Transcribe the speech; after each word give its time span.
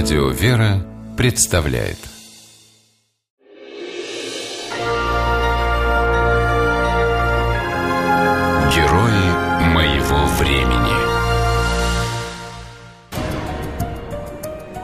Радио 0.00 0.28
«Вера» 0.28 0.86
представляет 1.16 1.98
Герои 8.72 9.66
моего 9.74 10.24
времени 10.38 10.94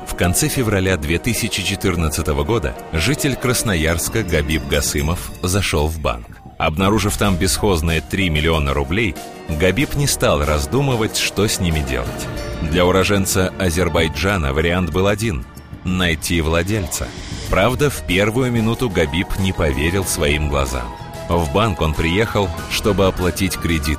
В 0.04 0.16
конце 0.16 0.48
февраля 0.48 0.96
2014 0.96 2.26
года 2.44 2.74
житель 2.92 3.36
Красноярска 3.36 4.24
Габиб 4.24 4.66
Гасымов 4.66 5.30
зашел 5.42 5.86
в 5.86 6.00
банк. 6.00 6.43
Обнаружив 6.58 7.16
там 7.16 7.36
бесхозные 7.36 8.00
3 8.00 8.30
миллиона 8.30 8.72
рублей, 8.74 9.14
Габиб 9.48 9.94
не 9.94 10.06
стал 10.06 10.44
раздумывать, 10.44 11.16
что 11.16 11.46
с 11.46 11.60
ними 11.60 11.80
делать. 11.80 12.08
Для 12.62 12.86
уроженца 12.86 13.52
Азербайджана 13.58 14.52
вариант 14.52 14.90
был 14.90 15.06
один– 15.06 15.44
найти 15.84 16.40
владельца. 16.40 17.08
Правда, 17.50 17.90
в 17.90 18.06
первую 18.06 18.50
минуту 18.52 18.88
Габиб 18.88 19.38
не 19.38 19.52
поверил 19.52 20.04
своим 20.04 20.48
глазам. 20.48 20.86
В 21.28 21.52
банк 21.52 21.80
он 21.80 21.94
приехал, 21.94 22.48
чтобы 22.70 23.06
оплатить 23.06 23.56
кредит. 23.56 23.98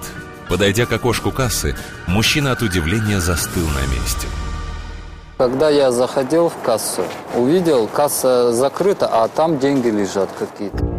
Подойдя 0.50 0.86
к 0.86 0.92
окошку 0.92 1.31
кассы, 1.31 1.76
мужчина 2.08 2.52
от 2.52 2.62
удивления 2.62 3.20
застыл 3.20 3.67
на 3.67 3.81
месте. 3.94 4.28
Когда 5.38 5.70
я 5.70 5.92
заходил 5.92 6.50
в 6.50 6.56
кассу, 6.64 7.03
увидел, 7.36 7.88
касса 7.88 8.53
закрыта, 8.53 9.08
а 9.12 9.28
там 9.28 9.59
деньги 9.59 9.90
лежат 9.90 10.30
какие-то. 10.40 10.95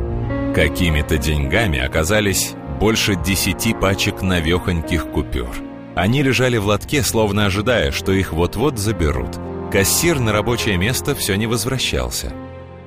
Какими-то 0.57 1.19
деньгами 1.19 1.79
оказались 1.79 2.55
больше 2.81 3.15
десяти 3.15 3.75
пачек 3.75 4.23
навехоньких 4.23 5.11
купюр. 5.11 5.51
Они 5.95 6.23
лежали 6.23 6.57
в 6.57 6.65
лотке, 6.65 7.03
словно 7.03 7.45
ожидая, 7.45 7.93
что 7.93 8.11
их 8.11 8.33
вот-вот 8.33 8.79
заберут. 8.79 9.37
Кассир 9.71 10.19
на 10.19 10.33
рабочее 10.33 10.79
место 10.79 11.15
все 11.15 11.35
не 11.35 11.47
возвращался. 11.47 12.33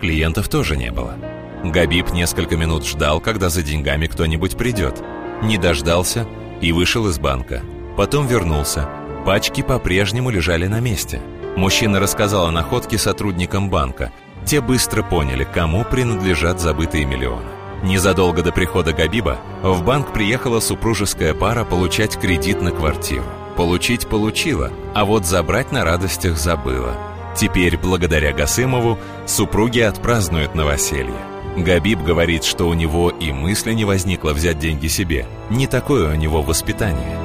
Клиентов 0.01 0.49
тоже 0.49 0.77
не 0.77 0.89
было. 0.91 1.15
Габиб 1.63 2.09
несколько 2.11 2.57
минут 2.57 2.87
ждал, 2.87 3.19
когда 3.19 3.49
за 3.49 3.61
деньгами 3.61 4.07
кто-нибудь 4.07 4.57
придет. 4.57 5.03
Не 5.43 5.59
дождался 5.59 6.25
и 6.61 6.71
вышел 6.71 7.07
из 7.07 7.19
банка. 7.19 7.61
Потом 7.95 8.25
вернулся. 8.25 8.89
Пачки 9.27 9.61
по-прежнему 9.61 10.31
лежали 10.31 10.65
на 10.65 10.79
месте. 10.79 11.21
Мужчина 11.55 11.99
рассказал 11.99 12.47
о 12.47 12.51
находке 12.51 12.97
сотрудникам 12.97 13.69
банка. 13.69 14.11
Те 14.43 14.59
быстро 14.59 15.03
поняли, 15.03 15.43
кому 15.53 15.83
принадлежат 15.83 16.59
забытые 16.59 17.05
миллионы. 17.05 17.58
Незадолго 17.83 18.43
до 18.43 18.51
прихода 18.51 18.93
Габиба 18.93 19.39
в 19.63 19.83
банк 19.83 20.11
приехала 20.11 20.59
супружеская 20.59 21.33
пара 21.33 21.63
получать 21.63 22.19
кредит 22.19 22.61
на 22.61 22.71
квартиру. 22.71 23.23
Получить 23.55 24.07
получила, 24.07 24.71
а 24.93 25.05
вот 25.05 25.25
забрать 25.25 25.71
на 25.71 25.83
радостях 25.83 26.37
забыла. 26.37 26.95
Теперь, 27.35 27.77
благодаря 27.77 28.33
Гасымову, 28.33 28.97
супруги 29.25 29.79
отпразднуют 29.79 30.55
новоселье. 30.55 31.15
Габиб 31.55 32.01
говорит, 32.01 32.43
что 32.43 32.67
у 32.67 32.73
него 32.73 33.09
и 33.09 33.31
мысли 33.31 33.73
не 33.73 33.85
возникло 33.85 34.31
взять 34.31 34.59
деньги 34.59 34.87
себе. 34.87 35.25
Не 35.49 35.67
такое 35.67 36.13
у 36.13 36.15
него 36.15 36.41
воспитание. 36.41 37.17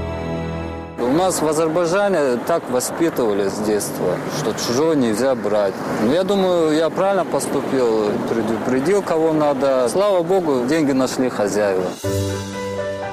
Нас 1.15 1.41
в 1.41 1.47
Азербайджане 1.47 2.39
так 2.45 2.69
воспитывали 2.71 3.49
с 3.49 3.59
детства, 3.59 4.17
что 4.37 4.53
чужое 4.53 4.97
нельзя 4.97 5.37
брать. 5.37 5.75
Но 6.05 6.13
я 6.13 6.25
думаю, 6.25 6.77
я 6.77 6.91
правильно 6.91 7.25
поступил, 7.25 8.11
предупредил 8.29 9.01
кого 9.01 9.33
надо. 9.33 9.89
Слава 9.89 10.25
богу, 10.25 10.65
деньги 10.67 10.91
нашли 10.91 11.31
хозяева. 11.31 11.85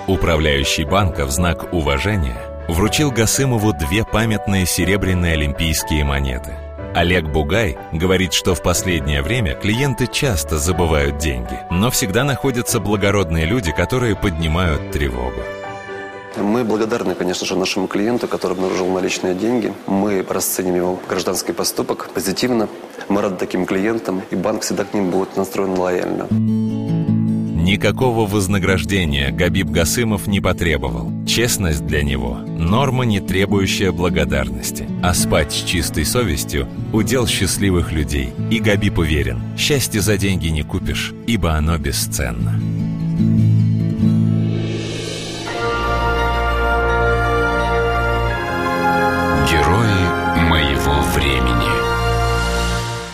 Управляющий 0.08 0.84
банка 0.84 1.26
в 1.26 1.32
знак 1.32 1.72
уважения 1.72 2.42
вручил 2.68 3.12
Гасымову 3.12 3.72
две 3.74 4.04
памятные 4.04 4.66
серебряные 4.66 5.34
олимпийские 5.34 6.04
монеты. 6.04 6.56
Олег 6.96 7.26
Бугай 7.26 7.78
говорит, 7.92 8.34
что 8.34 8.56
в 8.56 8.64
последнее 8.64 9.22
время 9.22 9.54
клиенты 9.54 10.08
часто 10.08 10.58
забывают 10.58 11.20
деньги, 11.20 11.60
но 11.70 11.92
всегда 11.92 12.24
находятся 12.24 12.80
благородные 12.80 13.46
люди, 13.46 13.72
которые 13.72 14.16
поднимают 14.16 14.90
тревогу. 14.92 15.42
Мы 16.38 16.64
благодарны, 16.64 17.16
конечно 17.16 17.46
же, 17.46 17.56
нашему 17.56 17.88
клиенту, 17.88 18.28
который 18.28 18.54
обнаружил 18.54 18.88
наличные 18.88 19.36
деньги. 19.36 19.74
Мы 19.88 20.26
расценим 20.28 20.76
его 20.76 21.00
гражданский 21.10 21.54
поступок 21.54 22.10
позитивно. 22.14 22.70
Мы 23.10 23.22
рады 23.22 23.36
таким 23.36 23.66
клиентам, 23.66 24.22
и 24.32 24.36
банк 24.36 24.64
всегда 24.64 24.86
к 24.86 24.94
ним 24.94 25.12
будет 25.12 25.36
настроен 25.36 25.78
лояльно. 25.78 26.28
Никакого 27.62 28.26
вознаграждения 28.26 29.32
Габиб 29.32 29.68
Гасымов 29.68 30.26
не 30.26 30.42
потребовал. 30.42 31.12
Честность 31.28 31.86
для 31.86 32.02
него– 32.02 32.38
норма, 32.58 33.06
не 33.06 33.20
требующая 33.20 33.92
благодарности. 33.92 34.88
А 35.04 35.14
спать 35.14 35.52
с 35.52 35.64
чистой 35.64 36.06
совестью– 36.06 36.68
удел 36.94 37.28
счастливых 37.28 37.92
людей. 37.92 38.34
И 38.50 38.60
Габиб 38.60 38.98
уверен, 38.98 39.42
счастье 39.58 40.02
за 40.02 40.18
деньги 40.18 40.48
не 40.48 40.64
купишь, 40.64 41.14
ибо 41.28 41.54
оно 41.54 41.78
бесценно. 41.78 42.60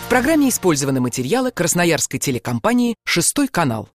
Программе 0.08 0.48
использованы 0.48 1.00
материалы 1.00 1.50
Красноярской 1.50 2.18
телекомпании 2.18 2.94
«Шестой 3.04 3.48
канал». 3.48 3.90